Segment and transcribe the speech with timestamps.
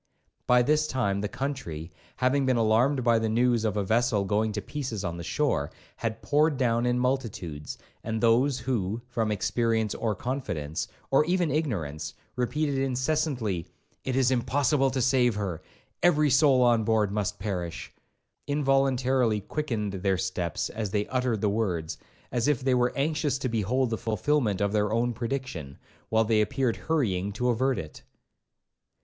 [0.47, 4.51] By this time the country, having been alarmed by the news of a vessel going
[4.53, 9.93] to pieces on the shore, had poured down in multitudes; and those who, from experience
[9.93, 13.67] or confidence, or even ignorance, repeated incessantly,
[14.03, 17.93] 'it is impossible to save her,—every soul on board must perish,'
[18.47, 21.99] involuntarily quickened their steps as they uttered the words,
[22.31, 25.77] as if they were anxious to behold the fulfilment of their own prediction,
[26.09, 28.01] while they appeared hurrying to avert it.